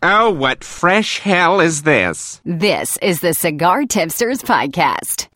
[0.00, 2.40] Oh, what fresh hell is this?
[2.44, 5.26] This is the Cigar Tipsters Podcast.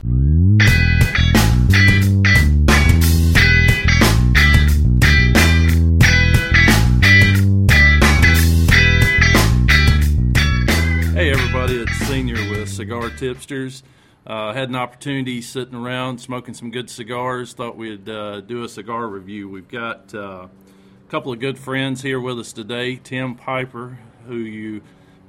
[11.13, 13.83] Hey everybody, it's Senior with Cigar Tipsters.
[14.25, 17.51] Uh, had an opportunity sitting around smoking some good cigars.
[17.51, 19.49] Thought we'd uh, do a cigar review.
[19.49, 22.95] We've got uh, a couple of good friends here with us today.
[22.95, 24.81] Tim Piper, who you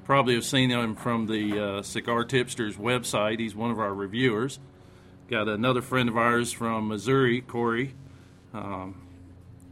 [0.04, 3.40] probably have seen him from the uh, Cigar Tipsters website.
[3.40, 4.58] He's one of our reviewers.
[5.28, 7.94] Got another friend of ours from Missouri, Corey.
[8.52, 9.06] Um,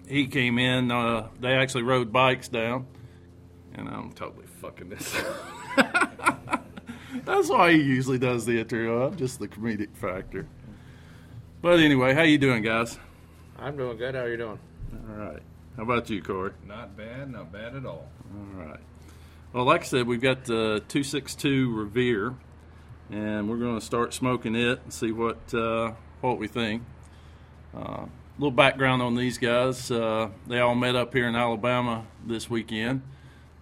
[0.08, 0.90] he came in.
[0.90, 2.86] Uh, they actually rode bikes down,
[3.74, 5.14] and I'm totally fucking this.
[7.24, 9.06] That's why he usually does the intro.
[9.06, 10.46] I'm just the comedic factor.
[11.60, 12.98] But anyway, how you doing, guys?
[13.58, 14.14] I'm doing good.
[14.14, 14.58] How are you doing?
[15.10, 15.42] All right.
[15.76, 16.52] How about you, Corey?
[16.66, 18.08] Not bad, not bad at all.
[18.34, 18.80] All right.
[19.52, 22.34] Well, like I said, we've got the 262 Revere,
[23.10, 26.84] and we're going to start smoking it and see what uh, what we think.
[27.74, 28.06] A uh,
[28.38, 33.02] little background on these guys: uh, they all met up here in Alabama this weekend.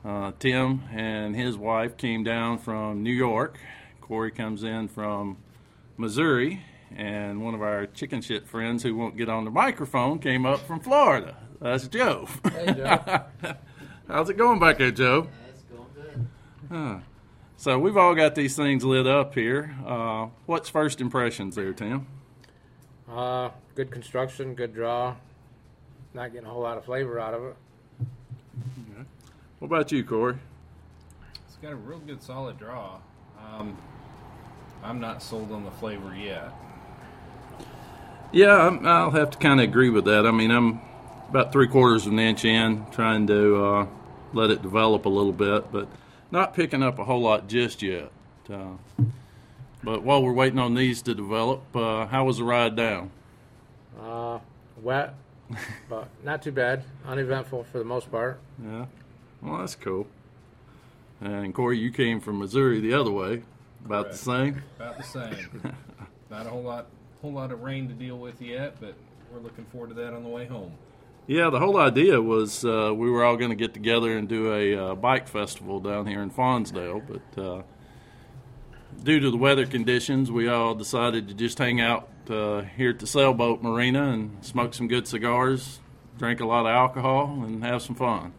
[0.04, 3.58] Uh, Tim and his wife came down from New York.
[4.00, 5.38] Corey comes in from
[5.96, 6.62] Missouri,
[6.94, 10.60] and one of our chicken shit friends who won't get on the microphone came up
[10.60, 11.36] from Florida.
[11.60, 12.28] That's Joe.
[12.44, 13.24] Hey, Joe.
[14.06, 15.26] How's it going back there, Joe?
[16.70, 16.94] It's going good.
[16.94, 17.00] Huh.
[17.56, 19.74] So we've all got these things lit up here.
[19.86, 22.06] Uh, what's first impressions there, Tim?
[23.10, 25.16] Uh, good construction, good draw.
[26.14, 27.56] Not getting a whole lot of flavor out of it.
[29.58, 30.36] What about you, Corey?
[31.46, 32.96] It's got a real good solid draw.
[33.38, 33.76] Um,
[34.82, 36.50] I'm not sold on the flavor yet.
[38.32, 40.24] Yeah, I'm, I'll have to kind of agree with that.
[40.24, 40.80] I mean, I'm
[41.28, 43.86] about three quarters of an inch in, trying to uh,
[44.32, 45.88] let it develop a little bit, but
[46.30, 48.10] not picking up a whole lot just yet.
[48.48, 48.74] Uh,
[49.82, 53.10] but while we're waiting on these to develop, uh, how was the ride down?
[54.00, 54.38] Uh,
[54.82, 55.14] wet,
[55.88, 56.84] but not too bad.
[57.06, 58.40] Uneventful for the most part.
[58.62, 58.86] Yeah,
[59.42, 60.06] well, that's cool.
[61.20, 63.42] And Corey, you came from Missouri the other way,
[63.84, 64.10] about Correct.
[64.12, 64.62] the same.
[64.78, 65.74] About the same.
[66.30, 66.86] not a whole lot,
[67.20, 68.94] whole lot of rain to deal with yet, but
[69.32, 70.72] we're looking forward to that on the way home.
[71.26, 74.52] Yeah, the whole idea was uh, we were all going to get together and do
[74.52, 77.62] a uh, bike festival down here in Fonsdale, but uh,
[79.02, 82.98] due to the weather conditions, we all decided to just hang out uh, here at
[82.98, 85.78] the sailboat marina and smoke some good cigars,
[86.18, 88.32] drink a lot of alcohol, and have some fun.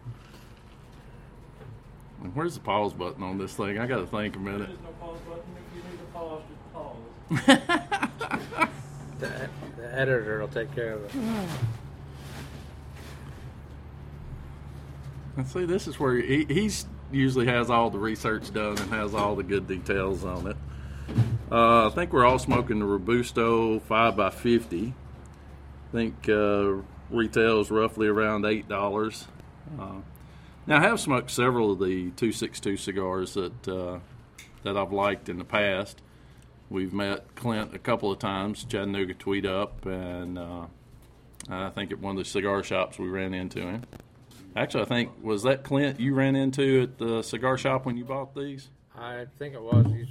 [2.22, 3.80] And Where's the pause button on this thing?
[3.80, 4.60] I got to think a minute.
[4.60, 5.44] There is no pause button.
[5.58, 6.98] If you need to pause, just pause.
[9.20, 11.12] the, the editor will take care of it.
[15.42, 19.16] And see, this is where he he's usually has all the research done and has
[19.16, 20.56] all the good details on it.
[21.52, 24.92] Uh, I think we're all smoking the Robusto 5x50.
[24.92, 29.26] I think uh, retails roughly around $8.
[29.80, 29.86] Uh,
[30.68, 33.98] now, I have smoked several of the 262 cigars that, uh,
[34.62, 36.04] that I've liked in the past.
[36.70, 40.68] We've met Clint a couple of times, Chattanooga Tweet Up, and uh,
[41.50, 43.82] I think at one of the cigar shops we ran into him.
[44.56, 48.04] Actually, I think was that Clint you ran into at the cigar shop when you
[48.06, 48.70] bought these?
[48.98, 49.86] I think it was.
[49.88, 50.08] He's,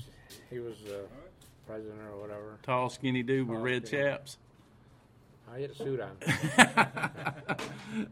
[0.51, 1.03] he was uh,
[1.67, 2.59] president or whatever.
[2.63, 4.03] Tall, skinny dude with Tall, red skinny.
[4.05, 4.39] chaps.
[5.53, 6.17] I had a suit on.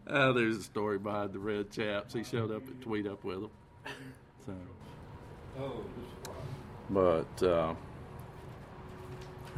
[0.06, 2.12] Uh, there's a story behind the red chaps.
[2.12, 3.50] He showed up at Tweet Up with them.
[4.44, 4.52] So,
[5.60, 5.84] Oh.
[6.90, 7.74] but uh,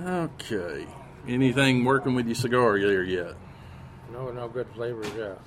[0.00, 0.86] okay,
[1.28, 3.34] anything working with your cigar there yet?
[4.12, 5.38] No, no good flavors yet.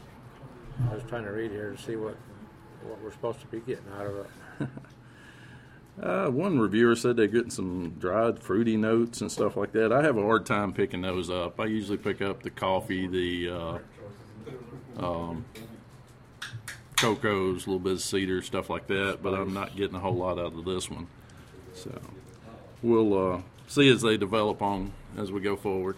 [0.90, 2.16] I was trying to read here to see what
[2.84, 4.68] what we're supposed to be getting out of it.
[6.02, 9.94] Uh, one reviewer said they're getting some dried fruity notes and stuff like that.
[9.94, 11.60] I have a hard time picking those up.
[11.60, 13.78] I usually pick up the coffee, the uh,
[14.98, 15.46] um,
[16.98, 20.16] cocos, a little bit of cedar, stuff like that, but I'm not getting a whole
[20.16, 21.06] lot out of this one.
[21.76, 22.02] So
[22.82, 25.96] we'll uh, see as they develop on as we go forward.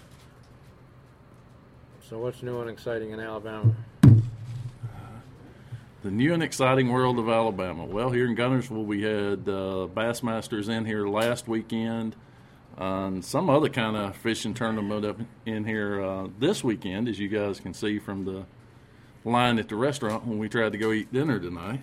[2.09, 3.73] So what's new and exciting in Alabama?
[6.05, 7.83] The new and exciting world of Alabama.
[7.83, 12.15] Well, here in Guntersville, we had uh, Bassmasters in here last weekend,
[12.77, 15.17] and some other kind of fishing tournament up
[15.47, 18.45] in here uh, this weekend, as you guys can see from the
[19.27, 21.81] line at the restaurant when we tried to go eat dinner tonight.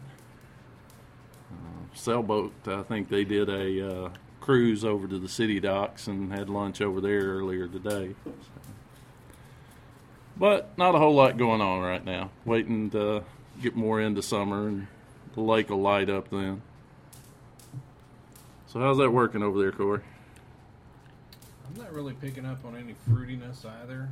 [1.50, 4.10] Uh, sailboat, I think they did a uh,
[4.40, 8.14] cruise over to the city docks and had lunch over there earlier today.
[10.36, 12.30] But not a whole lot going on right now.
[12.44, 13.24] Waiting to
[13.60, 14.86] get more into summer and
[15.34, 16.62] the lake will light up then.
[18.66, 20.00] So how's that working over there, Corey?
[21.66, 24.08] I'm not really picking up on any fruitiness either.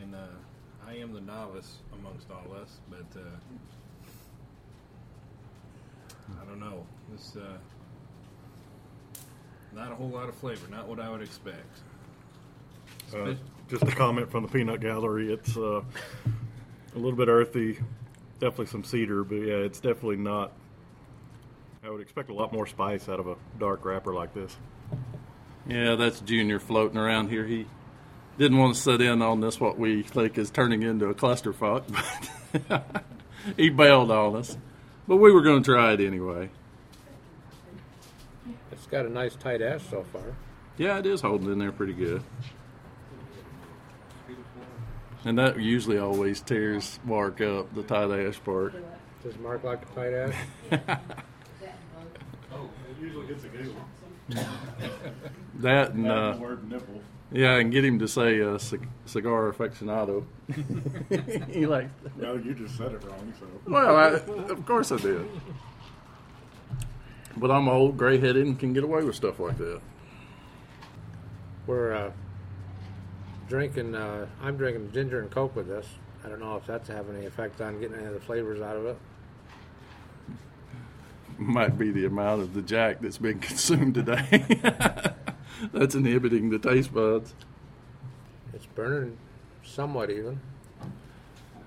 [0.00, 0.26] And uh,
[0.86, 3.24] I am the novice amongst all us, but uh,
[6.40, 6.84] I don't know.
[7.10, 7.58] This uh,
[9.74, 10.68] not a whole lot of flavor.
[10.70, 11.80] Not what I would expect.
[13.14, 13.34] Uh,
[13.68, 15.32] just a comment from the peanut gallery.
[15.32, 15.82] It's uh,
[16.94, 17.78] a little bit earthy,
[18.40, 20.52] definitely some cedar, but yeah, it's definitely not.
[21.84, 24.56] I would expect a lot more spice out of a dark wrapper like this.
[25.66, 27.46] Yeah, that's Junior floating around here.
[27.46, 27.66] He
[28.38, 31.84] didn't want to sit in on this, what we think is turning into a clusterfuck,
[32.68, 33.04] but
[33.56, 34.56] he bailed on us.
[35.06, 36.48] But we were going to try it anyway.
[38.72, 40.22] It's got a nice tight ash so far.
[40.78, 42.22] Yeah, it is holding in there pretty good.
[45.24, 48.74] And that usually always tears Mark up, the tight ash part.
[49.22, 50.98] Does Mark like a tight ash?
[52.56, 53.74] Oh, it usually gets a giggle.
[55.56, 57.00] That and uh, word nipple.
[57.32, 60.24] yeah, and get him to say uh, cig- cigar aficionado.
[61.52, 61.90] he likes.
[62.16, 63.32] No, you just said it wrong.
[63.38, 64.08] So Well, I,
[64.52, 65.28] of course I did.
[67.36, 69.80] But I'm old, gray headed, and can get away with stuff like that.
[71.66, 72.10] We're uh,
[73.48, 73.94] drinking.
[73.94, 75.86] Uh, I'm drinking ginger and coke with this.
[76.24, 78.76] I don't know if that's having any effect on getting any of the flavors out
[78.76, 78.98] of it.
[81.36, 84.44] Might be the amount of the jack that's been consumed today.
[85.72, 87.34] that's inhibiting the taste buds.
[88.52, 89.18] It's burning
[89.64, 90.40] somewhat even.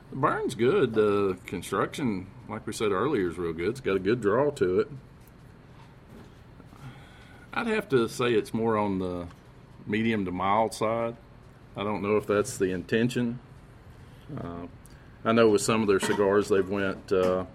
[0.09, 0.93] The burn's good.
[0.93, 3.69] The construction, like we said earlier, is real good.
[3.69, 4.89] It's got a good draw to it.
[7.53, 9.27] I'd have to say it's more on the
[9.85, 11.15] medium to mild side.
[11.77, 13.39] I don't know if that's the intention.
[14.35, 14.65] Uh,
[15.23, 17.45] I know with some of their cigars, they've went uh,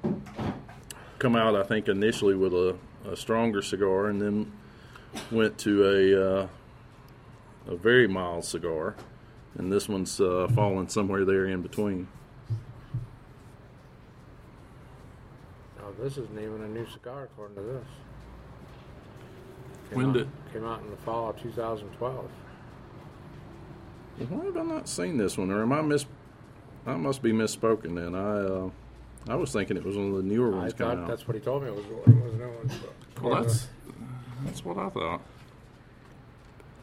[1.19, 1.57] come out.
[1.57, 4.53] I think initially with a, a stronger cigar, and then
[5.31, 6.47] went to a uh,
[7.67, 8.95] a very mild cigar,
[9.59, 12.07] and this one's uh, falling somewhere there in between.
[15.83, 17.85] Oh, this isn't even a new cigar according to this.
[19.91, 22.31] Came When out, did- came out in the fall of 2012.
[24.29, 26.07] Why have I not seen this one, or am I miss?
[26.87, 27.95] I must be misspoken.
[27.97, 28.71] Then I, uh,
[29.29, 31.09] I was thinking it was one of the newer ones I ones thought out.
[31.09, 31.85] that's what he told me it was.
[31.85, 32.71] It was a new one.
[33.15, 33.69] but- Well, that's
[34.45, 35.21] that's what I thought.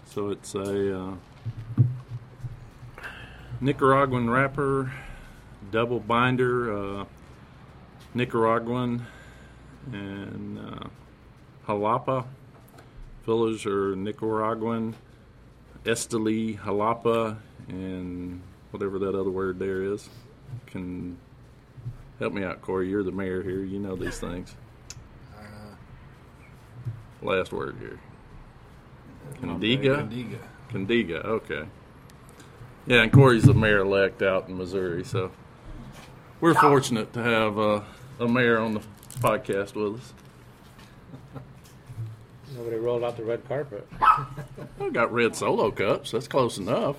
[0.05, 1.13] So it's a uh,
[3.61, 4.91] Nicaraguan wrapper,
[5.71, 7.05] double binder, uh,
[8.13, 9.05] Nicaraguan,
[9.91, 10.87] and uh,
[11.67, 12.25] Jalapa.
[13.25, 14.95] Fillers are Nicaraguan,
[15.85, 17.37] Esteli, Jalapa,
[17.67, 18.41] and
[18.71, 20.09] whatever that other word there is.
[20.67, 21.17] Can
[22.19, 22.89] help me out, Corey.
[22.89, 23.63] You're the mayor here.
[23.63, 24.55] You know these things.
[27.21, 27.99] Last word here.
[29.41, 30.07] Condega?
[30.09, 30.39] Condega.
[30.69, 31.65] Condega, okay.
[32.85, 35.31] Yeah, and Corey's the mayor elect out in Missouri, so
[36.39, 37.81] we're fortunate to have uh,
[38.19, 38.81] a mayor on the
[39.19, 40.13] podcast with us.
[42.59, 43.87] Nobody rolled out the red carpet.
[44.81, 46.11] I've got red solo cups.
[46.11, 46.97] That's close enough.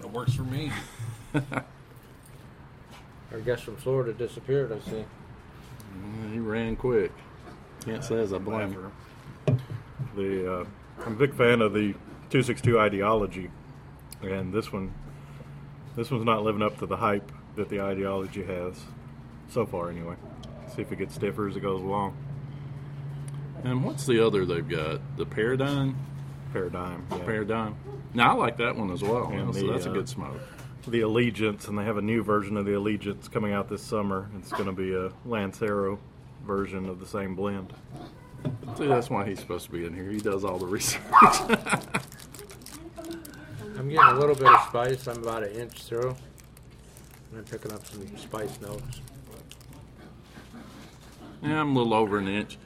[0.00, 0.72] It works for me.
[1.34, 1.66] Our
[3.44, 4.72] guest from Florida disappeared.
[4.72, 5.04] I see.
[6.32, 7.12] He ran quick.
[7.84, 8.90] Can't say as I blame her.
[10.16, 10.64] the uh,
[11.04, 11.92] I'm a big fan of the
[12.30, 13.50] 262 ideology,
[14.22, 14.94] and this one,
[15.94, 18.80] this one's not living up to the hype that the ideology has
[19.50, 19.90] so far.
[19.90, 20.16] Anyway,
[20.74, 22.16] see if it gets stiffer as it goes along.
[23.64, 25.00] And what's the other they've got?
[25.16, 25.96] The Paradigm?
[26.52, 27.06] Paradigm.
[27.10, 27.18] yeah.
[27.18, 27.76] Paradigm.
[28.14, 29.30] Now, I like that one as well.
[29.30, 30.40] And so the, that's a uh, good smoke.
[30.86, 34.28] the Allegiance, and they have a new version of the Allegiance coming out this summer.
[34.38, 35.98] It's going to be a Lancero
[36.44, 37.72] version of the same blend.
[38.76, 40.10] See, that's why he's supposed to be in here.
[40.10, 41.02] He does all the research.
[43.78, 45.06] I'm getting a little bit of spice.
[45.06, 46.16] I'm about an inch through.
[47.30, 49.00] And I'm picking up some spice notes.
[51.42, 52.58] Yeah, I'm a little over an inch.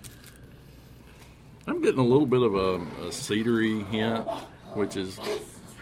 [1.66, 2.74] I'm getting a little bit of a,
[3.06, 4.28] a cedary hint,
[4.74, 5.18] which is,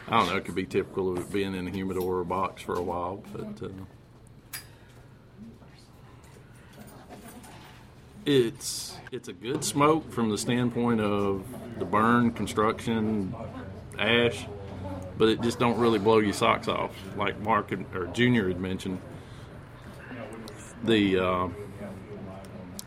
[0.07, 2.63] I don't know, it could be typical of it being in a humidor or box
[2.63, 3.69] for a while, but uh,
[8.25, 11.45] it's it's a good smoke from the standpoint of
[11.79, 13.35] the burn, construction,
[13.99, 14.47] ash,
[15.19, 19.01] but it just don't really blow your socks off, like Mark or Junior had mentioned.
[20.85, 21.49] The uh,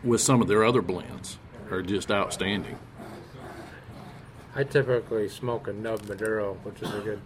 [0.02, 1.38] with some of their other blends
[1.70, 2.78] are just outstanding.
[4.56, 7.20] I typically smoke a Nub Maduro, which is a good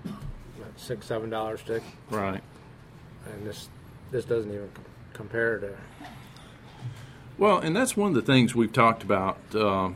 [0.77, 2.43] six, seven dollar stick, Right.
[3.27, 3.69] and this
[4.11, 5.77] this doesn't even com- compare to.
[7.39, 9.91] Well, and that's one of the things we've talked about uh,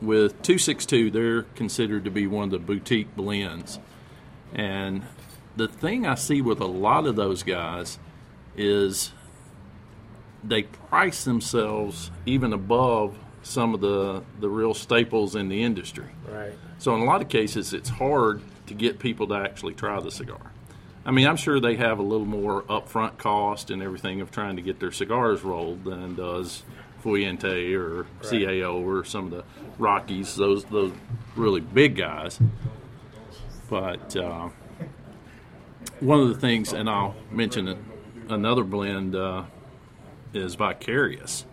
[0.00, 1.10] with 262.
[1.10, 3.78] They're considered to be one of the boutique blends.
[4.54, 5.02] And
[5.56, 7.98] the thing I see with a lot of those guys
[8.56, 9.12] is
[10.42, 16.08] they price themselves even above some of the, the real staples in the industry.
[16.28, 16.52] Right.
[16.78, 20.10] So, in a lot of cases, it's hard to get people to actually try the
[20.10, 20.52] cigar.
[21.04, 24.56] I mean, I'm sure they have a little more upfront cost and everything of trying
[24.56, 26.62] to get their cigars rolled than does
[27.00, 29.44] Fuente or CAO or some of the
[29.78, 30.92] Rockies, those those
[31.34, 32.38] really big guys.
[33.68, 34.50] But uh,
[35.98, 37.84] one of the things, and I'll mention
[38.28, 39.44] another blend uh,
[40.32, 41.46] is Vicarious.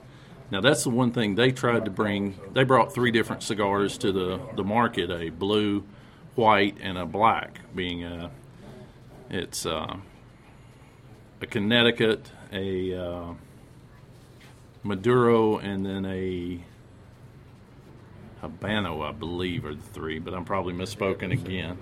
[0.51, 2.35] Now that's the one thing they tried to bring.
[2.53, 5.83] They brought three different cigars to the, the market: a blue,
[6.35, 7.59] white, and a black.
[7.75, 8.31] Being a,
[9.29, 9.97] it's uh,
[11.41, 13.33] a Connecticut, a uh,
[14.83, 16.63] Maduro, and then a
[18.41, 20.17] Habano, I believe, are the three.
[20.17, 21.77] But I'm probably misspoken again.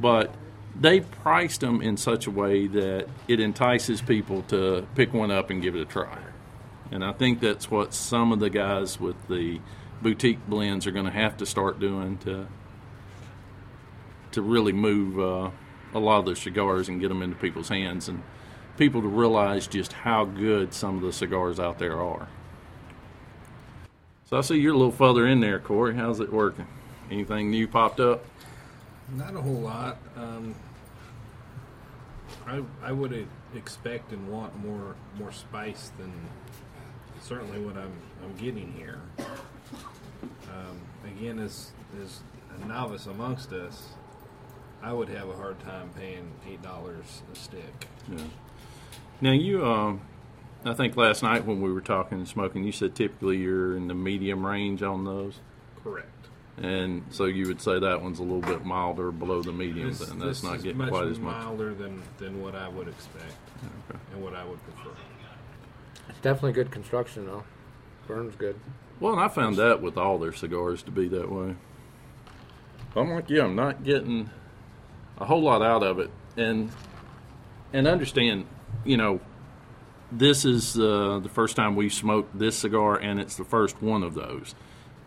[0.00, 0.32] But
[0.80, 5.50] they priced them in such a way that it entices people to pick one up
[5.50, 6.18] and give it a try.
[6.90, 9.60] And I think that's what some of the guys with the
[10.00, 12.46] boutique blends are going to have to start doing to
[14.30, 15.50] to really move uh,
[15.94, 18.22] a lot of those cigars and get them into people's hands and
[18.76, 22.28] people to realize just how good some of the cigars out there are.
[24.26, 25.94] So I see you're a little further in there, Corey.
[25.94, 26.66] How's it working?
[27.10, 28.24] Anything new popped up?
[29.10, 29.96] Not a whole lot.
[30.16, 30.54] Um,
[32.46, 36.12] I I would expect and want more more spice than
[37.22, 39.00] certainly what I'm I'm getting here.
[40.48, 41.70] Um, again, as
[42.02, 42.20] as
[42.62, 43.88] a novice amongst us,
[44.82, 47.86] I would have a hard time paying eight dollars a stick.
[48.10, 48.18] Yeah.
[49.20, 50.00] Now you, um,
[50.64, 53.88] I think last night when we were talking and smoking, you said typically you're in
[53.88, 55.40] the medium range on those,
[55.82, 56.08] Correct.
[56.56, 59.88] and so you would say that one's a little bit milder below the medium.
[59.88, 61.34] This, then that's not getting quite as much.
[61.34, 63.34] milder than than what I would expect
[63.90, 63.98] Okay.
[64.12, 64.90] and what I would prefer.
[66.08, 67.44] It's definitely good construction though.
[68.06, 68.56] Burns good.
[69.00, 71.54] Well, and I found that with all their cigars to be that way.
[72.96, 73.42] I'm like you.
[73.42, 74.30] I'm not getting
[75.18, 76.70] a whole lot out of it, and
[77.72, 78.46] and understand,
[78.84, 79.20] you know,
[80.10, 84.02] this is uh, the first time we smoked this cigar, and it's the first one
[84.02, 84.54] of those.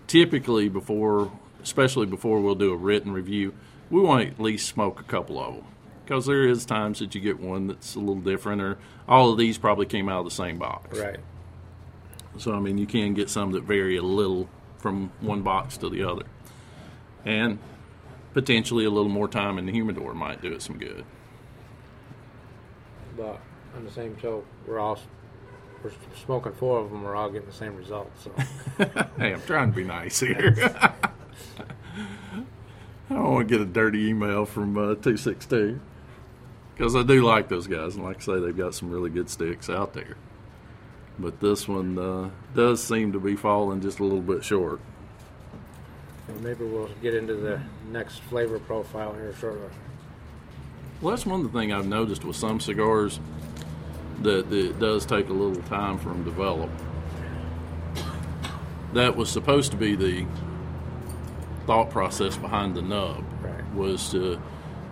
[0.08, 1.31] Typically, before,
[1.63, 3.53] especially before we'll do a written review,
[3.89, 5.65] we want to at least smoke a couple of them
[6.12, 8.77] because there is times that you get one that's a little different, or
[9.08, 11.00] all of these probably came out of the same box.
[11.00, 11.22] Right.
[12.38, 15.89] So I mean, you can get some that vary a little from one box to
[15.89, 16.25] the other,
[17.24, 17.60] and
[18.34, 21.06] potentially a little more time in the humidor might do it some good.
[23.15, 23.39] But
[23.77, 25.00] on the same token, we're all
[25.82, 25.94] we're
[26.25, 27.03] smoking four of them.
[27.03, 28.25] We're all getting the same results.
[28.25, 28.32] So
[29.18, 30.56] Hey, I'm trying to be nice here.
[33.10, 35.80] I don't want to get a dirty email from uh, 262
[36.81, 39.29] because I do like those guys, and like I say, they've got some really good
[39.29, 40.17] sticks out there.
[41.19, 44.79] But this one uh, does seem to be falling just a little bit short.
[46.39, 47.61] maybe we'll get into the
[47.91, 49.69] next flavor profile here shortly.
[51.01, 53.19] Well, that's one of the things I've noticed with some cigars
[54.23, 56.71] that, that it does take a little time for them to develop.
[58.93, 60.25] That was supposed to be the
[61.67, 63.71] thought process behind the nub Right.
[63.75, 64.41] was to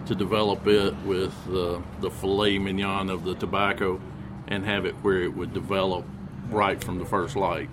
[0.06, 4.00] to develop it with the the filet mignon of the tobacco
[4.48, 6.06] and have it where it would develop
[6.50, 7.70] right from the first light.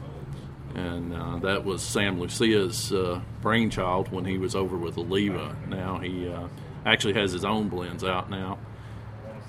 [0.74, 5.56] And uh, that was Sam Leccia's uh, brainchild when he was over with Oliva.
[5.68, 6.48] Now he uh,
[6.84, 8.58] actually has his own blends out now.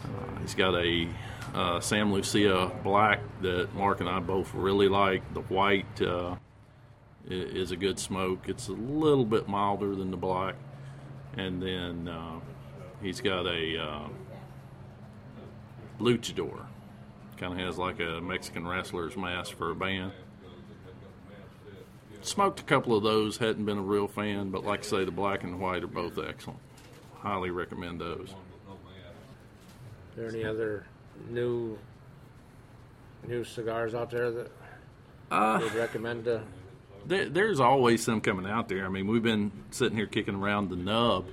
[0.05, 1.09] Uh, he's got a
[1.53, 5.33] uh, Sam Lucia black that Mark and I both really like.
[5.33, 6.35] The white uh,
[7.29, 8.47] is a good smoke.
[8.47, 10.55] It's a little bit milder than the black.
[11.35, 12.39] And then uh,
[13.01, 14.07] he's got a uh,
[15.99, 16.65] luchador.
[17.37, 20.11] Kind of has like a Mexican wrestler's mask for a band.
[22.21, 25.11] Smoked a couple of those, hadn't been a real fan, but like I say, the
[25.11, 26.59] black and the white are both excellent.
[27.19, 28.31] Highly recommend those.
[30.17, 30.85] Are there any other
[31.29, 31.77] new
[33.27, 34.51] new cigars out there that
[35.31, 36.41] Uh, you'd recommend to?
[37.05, 38.85] there, there's always some coming out there.
[38.85, 41.25] I mean, we've been sitting here kicking around the nub.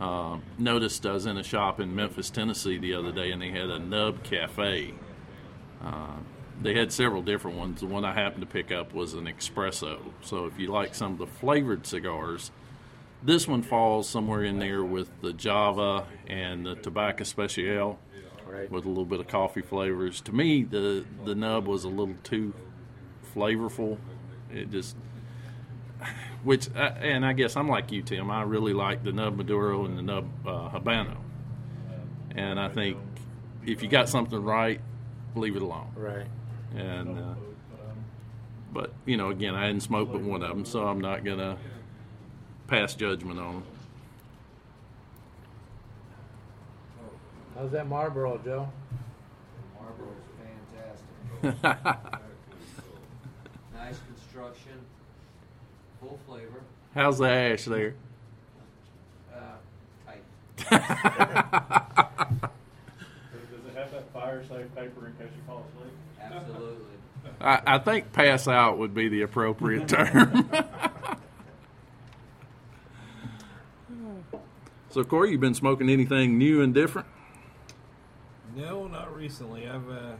[0.00, 3.50] Uh, noticed I was in a shop in Memphis, Tennessee the other day, and they
[3.50, 4.94] had a nub cafe.
[5.82, 6.16] Uh,
[6.60, 7.80] they had several different ones.
[7.80, 9.98] The one I happened to pick up was an espresso.
[10.22, 12.50] So if you like some of the flavored cigars,
[13.22, 17.98] this one falls somewhere in there with the Java and the Tobacco Special
[18.46, 18.70] Right.
[18.70, 20.20] with a little bit of coffee flavors.
[20.22, 22.52] To me, the the nub was a little too
[23.34, 23.98] flavorful.
[24.52, 24.96] It just,
[26.42, 28.30] which, uh, and I guess I'm like you, Tim.
[28.30, 31.16] I really like the Nub Maduro and the Nub uh, Habano.
[32.34, 32.96] And I think
[33.66, 34.80] if you got something right,
[35.34, 35.92] leave it alone.
[35.94, 36.26] Right.
[36.74, 37.34] And, uh,
[38.72, 41.58] but you know, again, I hadn't smoked but one of them, so I'm not gonna
[42.66, 43.62] pass judgment on them.
[47.54, 48.68] How's that Marlboro, Joe?
[49.78, 50.16] Marlboro's
[51.42, 51.62] fantastic.
[53.74, 54.72] nice construction,
[56.02, 56.60] full flavor,
[56.94, 57.94] How's the ash there?
[59.34, 59.38] uh,
[60.06, 60.22] tight.
[60.56, 60.70] Does
[63.68, 65.92] it have that fire safe paper in case you fall asleep?
[66.20, 66.86] Absolutely.
[67.40, 70.50] I, I think pass out would be the appropriate term.
[74.90, 77.08] so, Corey, you've been smoking anything new and different?
[78.54, 79.66] No, not recently.
[79.68, 80.12] I've, uh,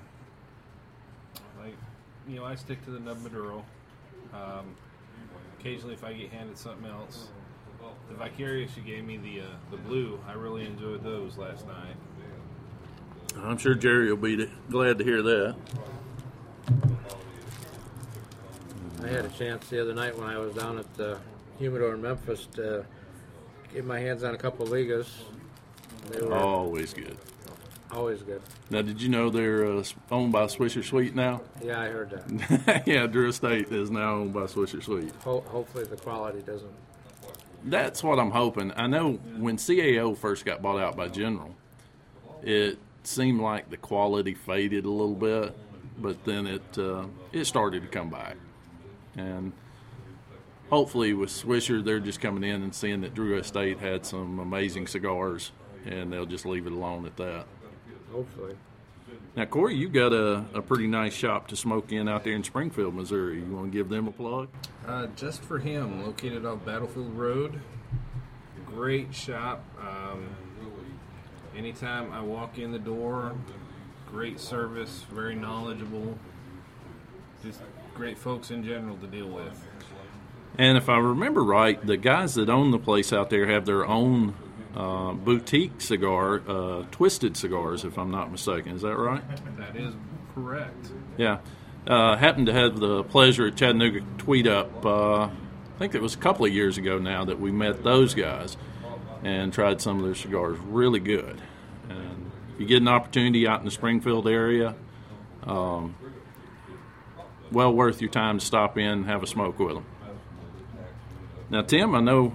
[1.60, 1.76] like,
[2.28, 3.64] you know, I stick to the Nub Maduro.
[5.62, 7.28] Occasionally, if I get handed something else,
[8.08, 11.94] the Vicarious you gave me the uh, the blue, I really enjoyed those last night.
[13.40, 15.54] I'm sure Jerry will be glad to hear that.
[19.04, 21.18] I had a chance the other night when I was down at the
[21.60, 22.84] Humidor in Memphis to
[23.72, 25.06] get my hands on a couple Ligas.
[26.10, 27.16] They were Always good.
[27.92, 28.42] Always good.
[28.70, 31.42] Now, did you know they're uh, owned by Swisher Sweet now?
[31.62, 32.82] Yeah, I heard that.
[32.86, 35.12] yeah, Drew Estate is now owned by Swisher Sweet.
[35.24, 36.72] Ho- hopefully the quality doesn't.
[37.64, 38.72] That's what I'm hoping.
[38.76, 41.54] I know when CAO first got bought out by General,
[42.42, 45.56] it seemed like the quality faded a little bit,
[45.98, 48.36] but then it uh, it started to come back,
[49.16, 49.52] and
[50.70, 54.86] hopefully with Swisher, they're just coming in and seeing that Drew Estate had some amazing
[54.88, 55.52] cigars,
[55.86, 57.46] and they'll just leave it alone at that.
[58.12, 58.54] Hopefully.
[59.36, 62.44] Now, Corey, you've got a, a pretty nice shop to smoke in out there in
[62.44, 63.38] Springfield, Missouri.
[63.38, 64.48] You want to give them a plug?
[64.86, 67.60] Uh, just for him, located off Battlefield Road.
[68.66, 69.64] Great shop.
[69.80, 70.28] Um,
[71.56, 73.34] anytime I walk in the door,
[74.10, 76.18] great service, very knowledgeable.
[77.42, 77.60] Just
[77.94, 79.66] great folks in general to deal with.
[80.58, 83.86] And if I remember right, the guys that own the place out there have their
[83.86, 84.34] own
[84.74, 88.74] uh, boutique cigar, uh, Twisted Cigars, if I'm not mistaken.
[88.74, 89.22] Is that right?
[89.58, 89.94] That is
[90.34, 90.90] correct.
[91.16, 91.38] Yeah.
[91.86, 96.14] Uh, happened to have the pleasure at Chattanooga Tweet Up, uh, I think it was
[96.14, 98.56] a couple of years ago now, that we met those guys
[99.24, 100.58] and tried some of their cigars.
[100.58, 101.40] Really good.
[101.88, 104.76] And if you get an opportunity out in the Springfield area,
[105.44, 105.96] um,
[107.50, 109.86] well worth your time to stop in and have a smoke with them.
[111.50, 112.34] Now, Tim, I know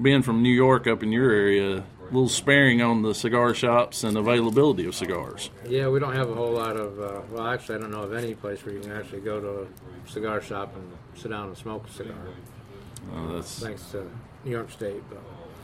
[0.00, 4.04] being from New York up in your area, a little sparing on the cigar shops
[4.04, 5.50] and availability of cigars.
[5.68, 7.00] Yeah, we don't have a whole lot of.
[7.00, 9.62] Uh, well, actually, I don't know of any place where you can actually go to
[9.62, 12.14] a cigar shop and sit down and smoke a cigar.
[13.14, 14.08] Uh, that's Thanks to
[14.44, 15.02] New York State.
[15.08, 15.20] But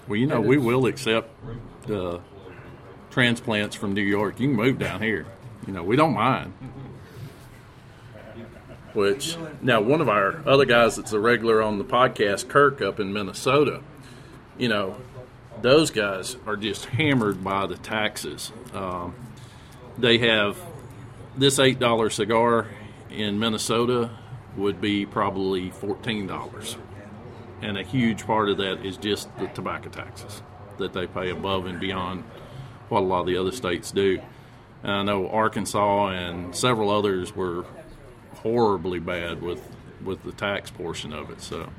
[0.08, 1.30] Well, you know, we will accept
[1.90, 2.18] uh,
[3.10, 4.40] transplants from New York.
[4.40, 5.26] You can move down here.
[5.66, 6.52] You know, we don't mind.
[8.94, 12.98] Which now, one of our other guys that's a regular on the podcast, Kirk, up
[12.98, 13.82] in Minnesota.
[14.58, 14.96] You know,
[15.62, 18.52] those guys are just hammered by the taxes.
[18.74, 19.14] Um,
[19.96, 20.58] they have
[21.36, 22.66] this eight dollar cigar
[23.10, 24.10] in Minnesota
[24.56, 26.76] would be probably fourteen dollars
[27.62, 30.42] and a huge part of that is just the tobacco taxes
[30.78, 32.22] that they pay above and beyond
[32.88, 34.20] what a lot of the other states do.
[34.82, 37.64] And I know Arkansas and several others were
[38.36, 39.62] horribly bad with
[40.04, 41.42] with the tax portion of it.
[41.42, 41.70] So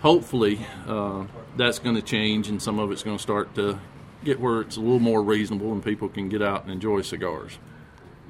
[0.00, 1.26] hopefully uh,
[1.56, 3.78] that's going to change, and some of it's going to start to
[4.24, 7.58] get where it's a little more reasonable, and people can get out and enjoy cigars.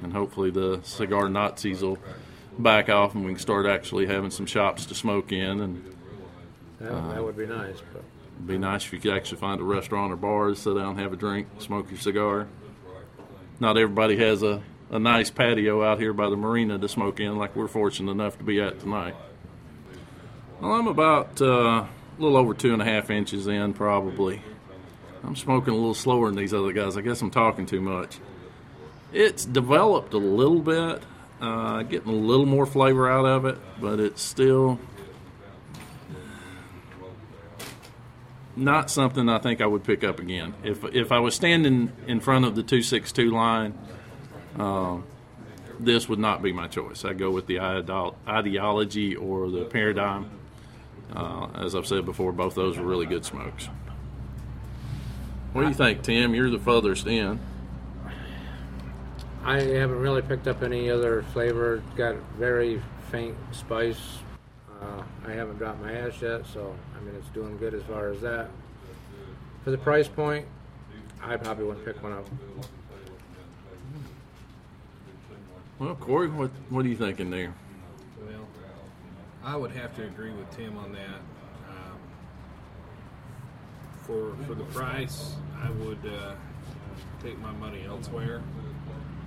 [0.03, 1.99] And hopefully the cigar Nazis will
[2.59, 5.95] back off, and we can start actually having some shops to smoke in and
[6.79, 7.15] that, Uh-huh.
[7.15, 7.77] that would be nice.
[7.93, 8.03] But
[8.37, 10.97] It'd be nice if you could actually find a restaurant or bar to sit down,
[10.97, 12.47] have a drink, smoke your cigar.
[13.59, 17.37] Not everybody has a, a nice patio out here by the marina to smoke in,
[17.37, 19.15] like we're fortunate enough to be at tonight.
[20.61, 21.85] Well, I'm about uh,
[22.21, 24.43] a little over two and a half inches in, probably.
[25.25, 26.97] I'm smoking a little slower than these other guys.
[26.97, 28.19] I guess I'm talking too much.
[29.13, 31.03] It's developed a little bit,
[31.41, 34.79] uh, getting a little more flavor out of it, but it's still
[38.55, 40.55] not something I think I would pick up again.
[40.63, 43.79] If if I was standing in front of the two six two line,
[44.57, 45.05] um,
[45.79, 47.05] this would not be my choice.
[47.05, 50.40] I go with the ideology or the paradigm.
[51.15, 53.69] Uh, as I've said before, both those were really good smokes.
[55.53, 56.35] What do you think, Tim?
[56.35, 57.41] You're the furthest in.
[59.45, 61.83] I haven't really picked up any other flavor.
[61.97, 64.19] Got very faint spice.
[64.81, 68.11] Uh, I haven't dropped my ash yet, so I mean it's doing good as far
[68.11, 68.49] as that.
[69.65, 70.47] For the price point,
[71.23, 72.27] I probably wouldn't pick one up.
[75.79, 77.55] Well, Corey, what what are you thinking there?
[79.43, 81.21] I would have to agree with Tim on that.
[81.69, 81.99] Um,
[84.03, 86.35] for for the price, I would uh,
[87.23, 88.43] take my money elsewhere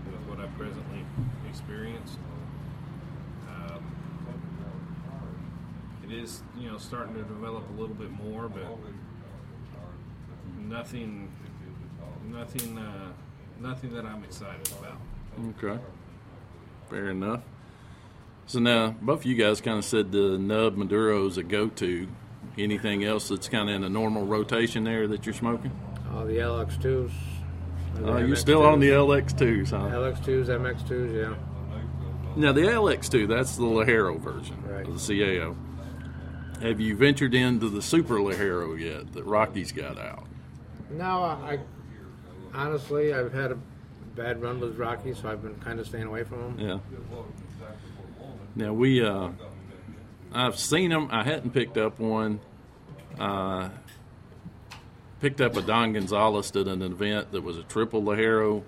[0.06, 1.06] with what I presently
[1.49, 2.17] experienced.
[3.49, 3.84] Um,
[6.04, 8.65] it is, you know, starting to develop a little bit more, but
[10.60, 11.32] nothing,
[12.30, 13.12] nothing, uh,
[13.60, 14.99] nothing that I'm excited about.
[15.58, 15.82] Okay,
[16.89, 17.41] fair enough.
[18.45, 22.08] So now, both of you guys kind of said the Nub Maduro is a go-to.
[22.58, 25.71] Anything else that's kind of in a normal rotation there that you're smoking?
[26.13, 27.12] All the LX2s.
[27.95, 29.88] and the Uh, you're still on the LX2s, huh?
[29.89, 31.36] LX2s, MX2s, yeah.
[32.36, 34.88] Now the LX2, that's the Ligero version Right.
[34.88, 35.56] of the CAO.
[36.62, 40.25] Have you ventured into the Super Ligero yet that Rocky's got out?
[40.91, 41.60] No, I
[42.53, 43.58] honestly I've had a
[44.15, 46.60] bad run with Rocky, so I've been kind of staying away from him.
[46.60, 46.79] Yeah.
[48.55, 49.29] Now we, uh,
[50.31, 51.09] I've seen them.
[51.11, 52.39] I hadn't picked up one.
[53.19, 53.69] Uh,
[55.19, 58.63] picked up a Don Gonzalez at an event that was a triple Ligero,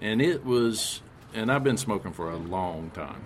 [0.00, 1.02] and it was.
[1.34, 3.24] And I've been smoking for a long time,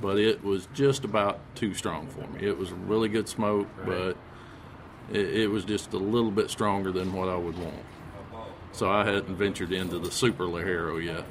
[0.00, 2.46] but it was just about too strong for me.
[2.46, 4.16] It was a really good smoke, but
[5.10, 7.84] it, it was just a little bit stronger than what I would want.
[8.70, 11.24] So I hadn't ventured into the Super Ligero yet.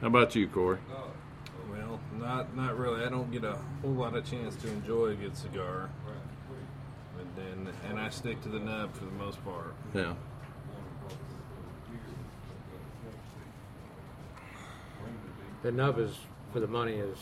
[0.00, 0.78] How about you, Corey?
[2.28, 3.04] Well, not not really.
[3.04, 5.88] I don't get a whole lot of chance to enjoy a good cigar.
[7.18, 9.74] And then and I stick to the nub for the most part.
[9.94, 10.14] Yeah.
[15.62, 16.16] The nub is
[16.52, 17.18] for the money is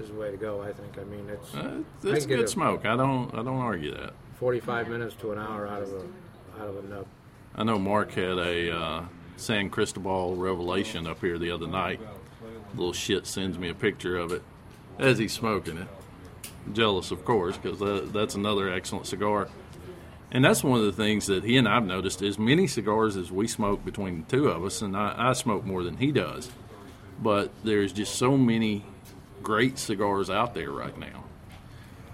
[0.00, 0.62] is the way to go.
[0.62, 0.98] I think.
[0.98, 2.86] I mean, it's Uh, I it's can get good a smoke.
[2.86, 3.32] I don't.
[3.34, 4.14] I don't argue that.
[4.36, 7.06] 45 minutes to an hour out of a out of a nub.
[7.54, 9.04] I know Mark had a uh,
[9.36, 12.00] San Cristobal Revelation up here the other night.
[12.74, 14.42] Little shit sends me a picture of it
[14.98, 15.88] as he's smoking it.
[16.72, 19.48] Jealous, of course, because that, that's another excellent cigar.
[20.30, 23.30] And that's one of the things that he and I've noticed as many cigars as
[23.30, 26.50] we smoke between the two of us, and I, I smoke more than he does.
[27.20, 28.84] But there's just so many
[29.42, 31.24] great cigars out there right now.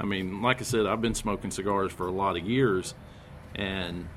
[0.00, 2.94] I mean, like I said, I've been smoking cigars for a lot of years,
[3.54, 4.08] and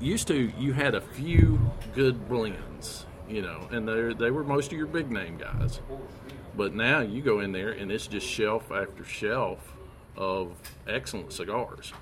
[0.00, 4.72] used to you had a few good blends, you know, and they they were most
[4.72, 5.80] of your big name guys.
[6.56, 9.74] But now you go in there and it's just shelf after shelf
[10.16, 10.52] of
[10.86, 11.92] excellent cigars.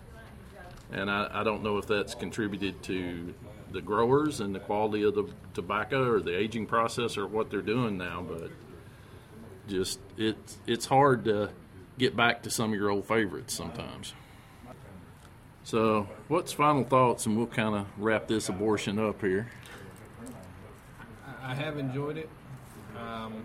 [0.93, 3.33] And I, I don't know if that's contributed to
[3.71, 7.63] the growers and the quality of the tobacco or the aging process or what they're
[7.63, 8.51] doing now, but
[9.69, 11.51] just it's it's hard to
[11.99, 14.15] get back to some of your old favorites sometimes.
[15.63, 19.49] So, what's final thoughts, and we'll kind of wrap this abortion up here.
[21.51, 22.29] I I have enjoyed it.
[22.97, 23.43] Um,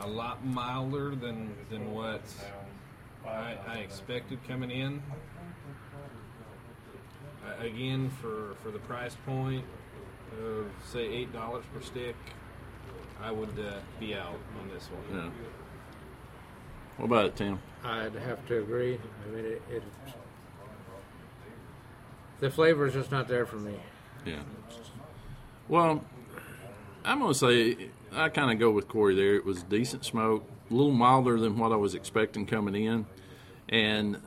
[0.00, 2.22] a lot milder than than what
[3.26, 5.02] I, I expected coming in.
[7.42, 9.64] Uh, again, for for the price point
[10.38, 12.16] of say eight dollars per stick,
[13.22, 15.18] I would uh, be out on this one.
[15.18, 15.30] Yeah.
[16.98, 17.58] What about it, Tim?
[17.82, 18.98] I'd have to agree.
[19.26, 19.82] I mean, it, it
[22.40, 23.76] the flavor is just not there for me.
[24.26, 24.42] Yeah.
[25.68, 26.04] Well,
[27.04, 29.34] I'm to say I kind of go with Corey there.
[29.34, 33.06] It was decent smoke, a little milder than what I was expecting coming in.
[33.68, 34.20] And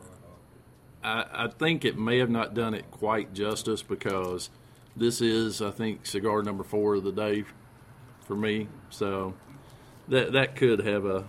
[1.04, 4.50] I, I think it may have not done it quite justice because
[4.96, 7.46] this is, I think, cigar number four of the day
[8.26, 8.68] for me.
[8.90, 9.34] So
[10.08, 11.26] that that could have a,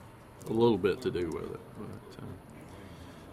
[0.46, 1.60] a little bit to do with it.
[1.78, 2.26] But, uh,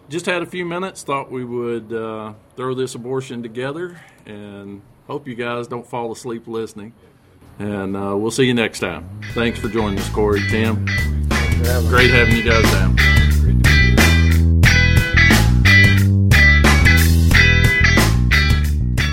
[0.08, 1.02] just had a few minutes.
[1.02, 6.46] Thought we would uh, throw this abortion together, and hope you guys don't fall asleep
[6.46, 6.94] listening.
[7.58, 9.08] And uh, we'll see you next time.
[9.32, 10.84] Thanks for joining us, Corey, Tim.
[11.88, 12.96] Great having you guys down.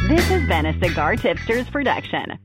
[0.10, 2.38] This has been a Cigar Tipsters production.